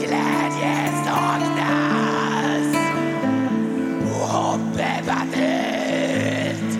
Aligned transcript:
glädje 0.00 0.92
saknas 1.04 2.76
och 4.04 4.28
hoppet 4.28 5.06
vann 5.06 5.34
ut. 5.34 6.78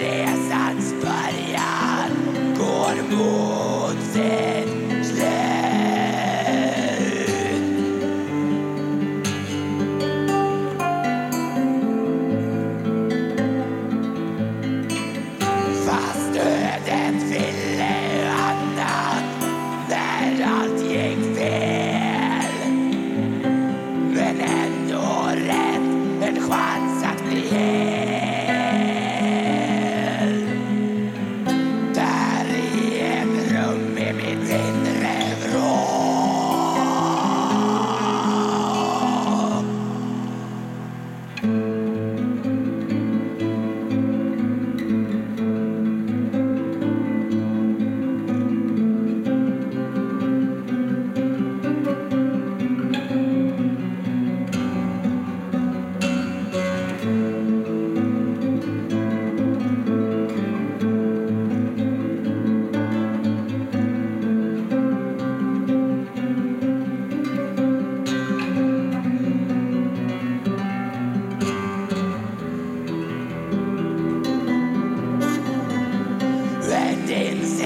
Resans 0.00 0.94
början 1.02 2.10
går 2.58 3.16
mot 3.16 4.12
sig 4.12 4.55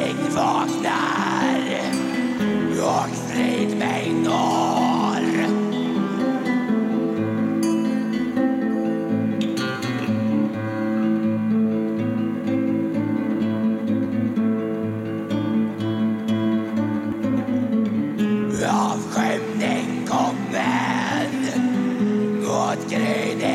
ingenting 0.01 0.35
vaknar 0.35 1.81
och 2.83 3.17
frid 3.17 3.79
mig 3.79 4.13
når. 4.25 4.71
Avskymning 18.73 20.07
kommen 20.07 21.33
mot 22.43 22.91
gryning 22.91 23.50